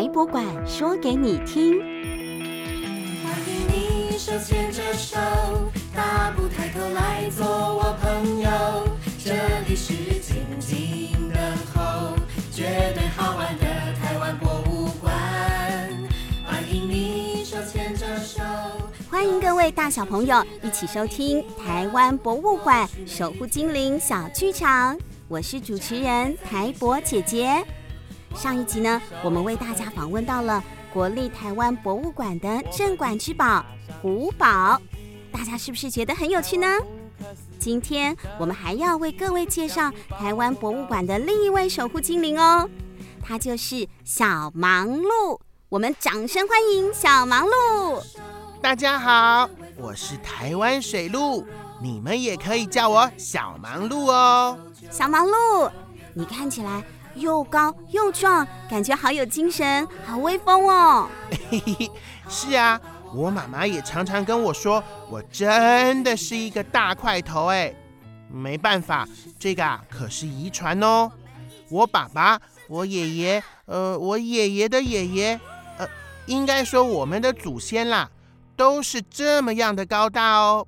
[0.00, 1.78] 台博馆说给你听。
[3.22, 5.18] 欢迎你手牵着手，
[5.94, 8.48] 大步抬头来做我朋友。
[9.22, 9.34] 这
[9.68, 9.92] 里是
[10.22, 11.38] 静静等
[11.74, 12.16] 候，
[12.50, 13.66] 绝对好玩的
[14.00, 15.12] 台湾博物馆。
[16.46, 18.42] 欢迎你手牵着手。
[19.10, 24.98] 欢迎各位大小朋友一起收听台湾博物馆守护精灵小剧场。
[25.28, 27.62] 我是主持人台博姐姐。
[28.34, 33.64] 上一集呢，我们为大家访问到了国立台湾博物馆的镇馆之宝
[34.00, 34.80] 古堡，
[35.30, 36.66] 大家是不是觉得很有趣呢？
[37.58, 42.68] 今天我们还要为各位介绍台湾博物馆的另一位守护精灵哦，
[43.22, 45.38] 它就是小忙碌。
[45.68, 48.02] 我们掌声欢迎小忙碌。
[48.62, 51.46] 大家好，我是台湾水鹿。
[51.82, 54.58] 你们也可以叫我小忙碌哦。
[54.90, 55.70] 小忙碌，
[56.14, 56.82] 你看起来
[57.14, 61.08] 又高又壮，感觉好有精神，好威风哦。
[61.50, 61.90] 嘿嘿，
[62.28, 62.80] 是啊，
[63.14, 67.74] 我妈妈也常常跟我说，我真的是一个大块头哎。
[68.32, 69.08] 没办法，
[69.40, 71.10] 这个啊可是遗传哦。
[71.68, 75.40] 我爸爸、我爷爷，呃，我爷爷的爷爷，
[75.78, 75.88] 呃，
[76.26, 78.08] 应该说我们的祖先啦，
[78.54, 80.64] 都是这么样的高大哦。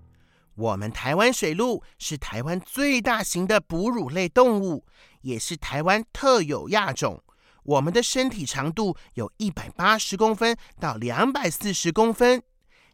[0.57, 4.85] 我们台湾水鹿是台湾最大型的哺乳类动物，
[5.23, 7.23] 也是台湾特有亚种。
[7.65, 12.42] 我们的身体长度有一百八十公分到两百四十公分，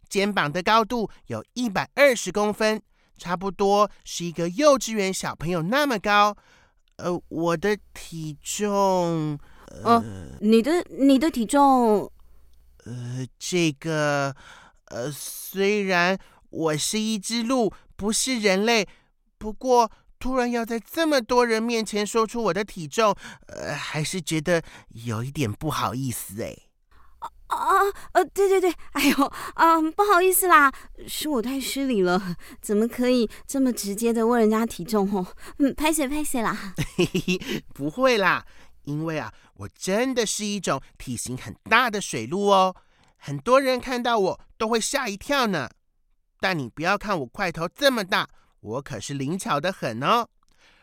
[0.08, 2.80] 肩膀的高度有一百二十公分，
[3.18, 6.36] 差不多是一个幼稚园小朋友那么高。
[6.96, 9.38] 呃，我的体重，
[9.84, 10.02] 呃，
[10.40, 12.10] 你的你的体重，
[12.84, 14.34] 呃，这个，
[14.86, 16.18] 呃，虽然。
[16.50, 18.88] 我是一只鹿，不是人类。
[19.36, 23.14] 不过，突然要在这么多人面前说出我的体重，
[23.46, 26.56] 呃，还是觉得有一点不好意思哎。
[27.18, 27.64] 啊啊
[28.12, 30.70] 呃，对对对，哎呦，啊、呃，不好意思啦，
[31.06, 35.26] 是我太失礼了，怎么可以这么直接的问人家体重哦？
[35.58, 36.74] 嗯，拍谁拍谁啦。
[36.96, 38.44] 嘿嘿，不会啦，
[38.84, 42.76] 因为啊，我真的是一种体型很大的水鹿哦，
[43.16, 45.70] 很多人看到我都会吓一跳呢。
[46.40, 48.28] 但你不要看我块头这么大，
[48.60, 50.28] 我可是灵巧的很哦。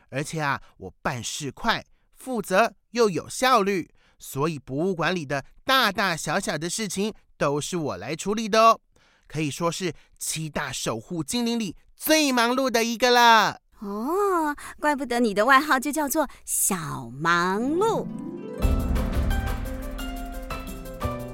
[0.09, 1.83] 而且啊，我办事快、
[2.15, 8.79] 负责又有效率，所以博物馆里的大大小小的事情都是我来处理的哦。
[9.27, 13.59] 可以说是七大守护精灵里最忙碌的一个了。
[13.79, 18.07] 哦，怪不得你的外号就叫做小忙碌。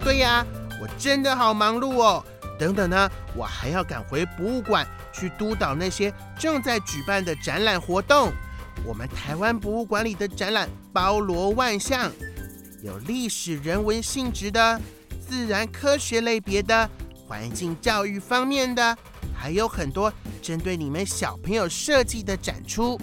[0.03, 0.43] 对呀，
[0.81, 2.25] 我真的好忙碌哦。
[2.57, 8.31] 等等呢，我还要赶回博物馆去督导那些正在举办的展览活动。
[8.85, 12.11] 我们台湾博物馆里的展览包罗万象，
[12.81, 14.79] 有历史人文性质的、
[15.27, 16.89] 自然科学类别的、
[17.27, 18.97] 环境教育方面的，
[19.35, 20.11] 还有很多
[20.41, 22.99] 针对你们小朋友设计的展出。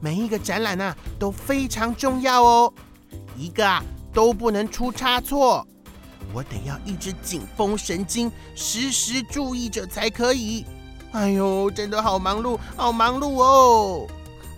[0.00, 2.72] 每一个展览呢、都非常重要哦，
[3.36, 3.82] 一个啊
[4.12, 5.66] 都不能出差错。
[6.34, 10.66] 我得要一直紧绷神经，时时注意着才可以。
[11.16, 14.06] 哎呦，真的好忙碌，好忙碌哦！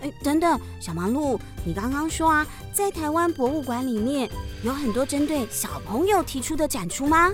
[0.01, 4.29] 哎，等等，小忙碌，你刚刚说啊，在台湾博物馆里面
[4.61, 7.31] 有很多针对小朋友提出的展出吗？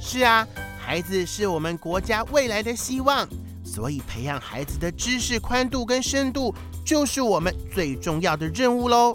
[0.00, 0.48] 是啊，
[0.80, 3.28] 孩子是我们国家未来的希望，
[3.62, 9.14] 所以培养孩子的知识宽度跟深度，就是我们最重要的任务喽。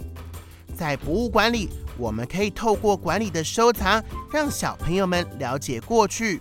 [0.76, 1.68] 在博物馆里。
[1.98, 6.40] 我们可以透过馆里的收藏，让小朋友们了解过去。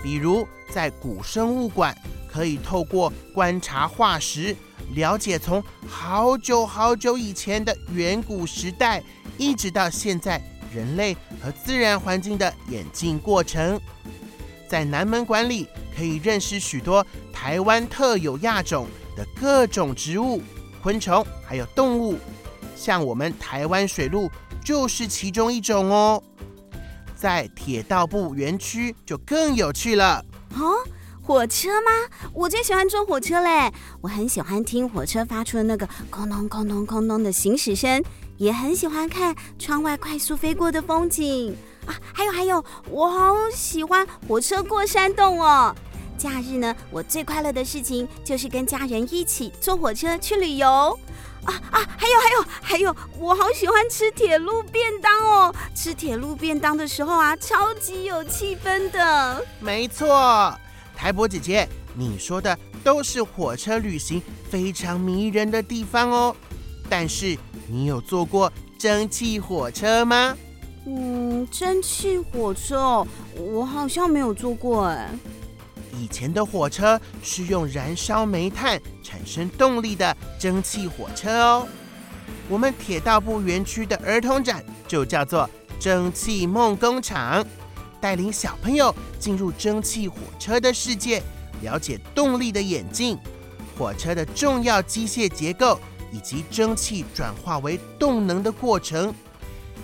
[0.00, 1.92] 比如在古生物馆，
[2.38, 4.54] 可以透过观察化石，
[4.94, 9.02] 了解从好久好久以前的远古时代，
[9.36, 10.40] 一直到现在
[10.72, 13.80] 人类和自然环境的演进过程。
[14.68, 15.66] 在南门馆里，
[15.96, 20.40] 可以认识许多台湾特有亚种的各种植物、
[20.80, 22.16] 昆虫，还有动物，
[22.76, 24.30] 像我们台湾水鹿。
[24.64, 26.22] 就是其中一种哦，
[27.16, 30.24] 在铁道部园区就更有趣了
[30.54, 30.74] 哦。
[31.28, 31.90] 火车吗？
[32.32, 33.70] 我最喜欢坐火车嘞！
[34.00, 38.02] 我很喜欢听火车发出的那个哐咚哐咚哐咚的行驶声，
[38.38, 41.54] 也很喜欢看窗外快速飞过的风景
[41.84, 41.92] 啊。
[42.14, 45.76] 还有还有，我好喜欢火车过山洞哦。
[46.16, 50.98] 假日呢，我最快乐的事情就是跟家人一起坐火车去旅游。
[51.44, 51.86] 啊啊！
[51.98, 55.54] 还有还有还有，我好喜欢吃铁路便当哦！
[55.74, 59.44] 吃铁路便当的时候啊，超级有气氛的。
[59.60, 60.58] 没错，
[60.98, 66.34] 台博姐姐，你说的都是火车旅行非常迷人的地方哦。
[66.90, 70.36] 但是，你有坐过蒸汽火车吗？
[70.86, 73.06] 嗯，蒸汽火车哦，
[73.36, 75.08] 我好像没有坐过哎。
[75.96, 81.68] 以前的火车是用燃烧煤炭产生动力的蒸汽火车哦。
[82.48, 85.48] 我们铁道部园区的儿童展就叫做
[85.78, 87.46] “蒸汽梦工厂”，
[88.00, 91.22] 带领小朋友进入蒸汽火车的世界，
[91.62, 93.18] 了解动力的演进、
[93.76, 95.78] 火车的重要机械结构
[96.12, 99.14] 以及蒸汽转化为动能的过程，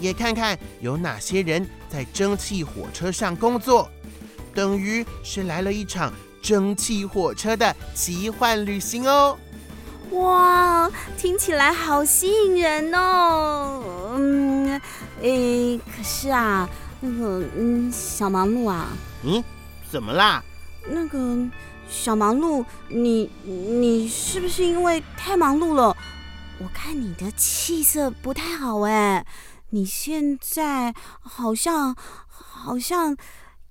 [0.00, 3.88] 也看看有哪些人在蒸汽火车上工作。
[4.54, 9.36] 等于是来了一场蒸汽火车的奇幻旅行哦！
[10.10, 10.88] 哇，
[11.18, 13.82] 听起来好吸引人哦。
[14.16, 14.80] 嗯，
[15.22, 16.68] 诶，可是啊，
[17.00, 18.88] 那个，嗯，小忙碌啊，
[19.24, 19.42] 嗯，
[19.90, 20.42] 怎么啦？
[20.88, 21.36] 那个
[21.88, 25.96] 小忙碌，你你是不是因为太忙碌了？
[26.60, 29.26] 我看你的气色不太好哎，
[29.70, 31.96] 你现在好像
[32.28, 33.16] 好像。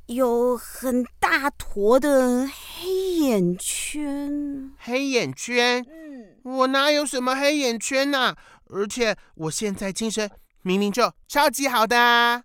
[0.07, 2.89] 有很大坨的黑
[3.19, 5.81] 眼圈，黑眼圈？
[5.87, 8.37] 嗯，我哪有什么黑眼圈呐、啊？
[8.69, 10.29] 而且我现在精神
[10.61, 12.43] 明明就超级好的啊！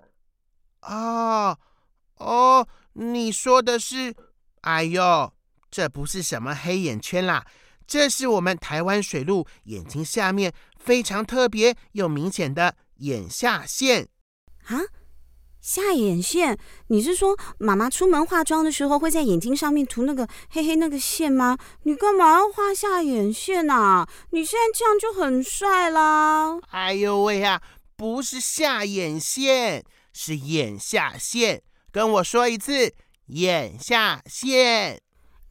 [0.82, 1.58] 哦
[2.16, 4.14] 哦，你说的是？
[4.62, 5.32] 哎呦，
[5.70, 7.46] 这不是什么黑眼圈啦，
[7.86, 14.08] 这是我们台湾水鹿眼睛下面非常特别又明显的眼下线
[14.66, 14.80] 啊。
[15.60, 16.58] 下眼线？
[16.86, 21.58] 你是说妈妈出门化妆的时候会在眼睛上面涂那个黑黑那个线吗？
[21.82, 24.08] 你干嘛要画下眼线啊？
[24.30, 26.58] 你现在这样就很帅啦！
[26.70, 27.60] 哎呦喂呀，
[27.96, 31.62] 不是下眼线，是眼下线。
[31.90, 32.94] 跟我说一次，
[33.26, 35.00] 眼下线，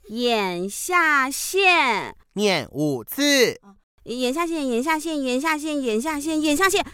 [0.10, 3.60] 眼下线，念五次。
[4.04, 6.86] 眼下线，眼下线，眼下线，眼下线，眼下线。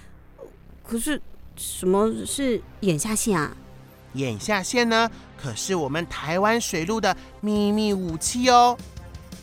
[0.83, 1.21] 可是。
[1.55, 3.55] 什么是眼下线啊？
[4.13, 5.07] 眼下线呢，
[5.37, 8.75] 可是我们台湾水路的秘密武器哦。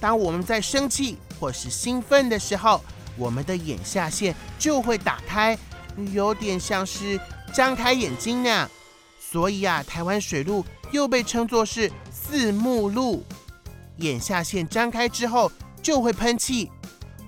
[0.00, 2.82] 当我们在生气或是兴奋的时候，
[3.16, 5.56] 我们的眼下线就会打开，
[6.12, 7.16] 有点像是
[7.52, 8.70] 张开眼睛那样。
[9.18, 13.24] 所以啊，台湾水鹿又被称作是四目鹿。
[13.98, 15.50] 眼下线张开之后
[15.82, 16.70] 就会喷气，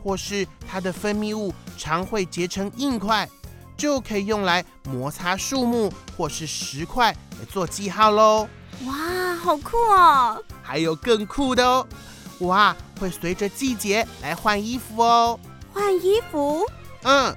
[0.03, 3.29] 或是它的分泌物常会结成硬块。
[3.75, 7.11] 就可以用来摩擦树木或是石块
[7.41, 8.47] 来做记号喽！
[8.85, 10.41] 哇，好酷哦！
[10.63, 11.85] 还有更酷的哦！
[12.41, 15.41] 哇，会随着季节来换衣服哦！
[15.73, 16.65] 换衣服？
[17.03, 17.35] 嗯，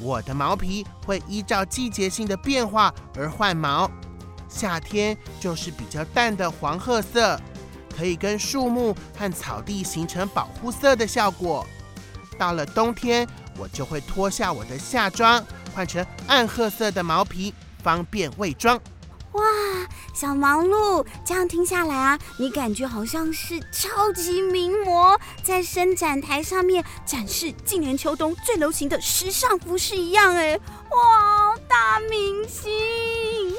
[0.00, 3.90] 我的毛皮会依照季节性的变化而换毛。
[4.48, 7.38] 夏天就是比较淡的黄褐色，
[7.96, 11.66] 可以跟树木和草地形成保护色的效果。
[12.38, 13.28] 到了冬天，
[13.58, 15.44] 我就会脱下我的夏装。
[15.74, 18.80] 换成暗褐色的毛皮，方便伪装。
[19.32, 19.42] 哇，
[20.14, 30.34] 小忙碌，这样听下来啊，你感觉好像是超级名模，在伸展台上面展示今年秋冬最流行的时尚服饰一样。
[30.34, 32.70] 哎，哇，大明星！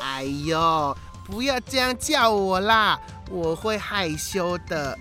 [0.01, 2.99] 哎呦，不要这样叫我啦，
[3.29, 4.97] 我会害羞的。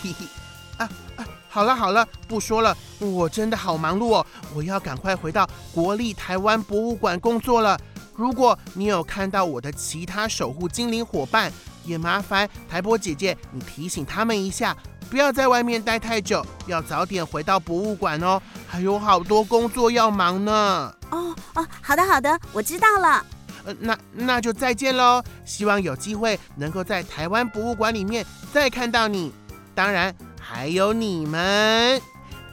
[0.78, 1.26] 啊啊！
[1.50, 7.76] 好了好了，不说了，我真的好忙碌哦，我要赶快回到国立台湾博物馆工作了。
[8.18, 11.52] 如果你有看到我的其他守护精灵伙伴，
[11.84, 14.76] 也麻烦台波姐姐你提醒他们一下，
[15.08, 20.92] 不要在外面待太久，要早点回到博物馆哦，还有好多工作要忙呢。
[21.10, 23.24] 哦哦，好的好的，我知道了。
[23.64, 29.32] 呃，那那就再见喽，希望有机会能够在台湾博物馆里面再看到你。
[29.76, 30.12] 当然。
[30.40, 32.00] 还有你们，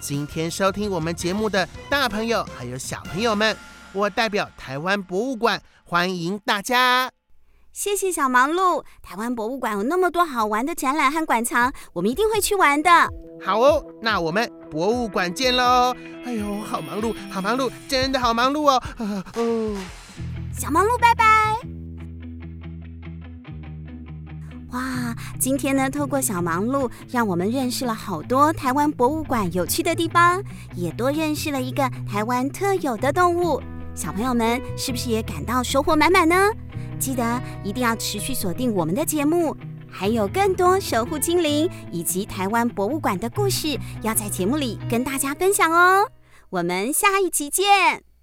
[0.02, 3.56] 今天收听我们节目的大朋友还有小朋友们，
[3.96, 7.10] 我代表台湾博物馆欢迎大家。
[7.72, 12.90] 谢谢小忙碌，台湾博物馆有那么多好玩的展览和馆藏，我们一定会去玩的。
[13.42, 15.96] 好哦，那我们博物馆见喽！
[16.26, 18.84] 哎呦，好忙碌，好忙碌，真的好忙碌哦！
[19.36, 19.78] 哦，
[20.54, 21.26] 小忙碌，拜拜。
[24.72, 30.44] 哇，今天呢，透过小忙碌，让我们认识了好多台湾博物馆有趣的地方，
[30.76, 33.62] 也多认识了一个台湾特有的动物。
[33.96, 36.36] 小朋友们是不是也感到收获满满呢？
[37.00, 39.56] 记得一定要持续锁定我们的节目，
[39.90, 46.10] 还有更多守护精灵以及台湾博物馆的故事，要在节目里跟大家分享哦。
[46.50, 48.15] 我们下一期见。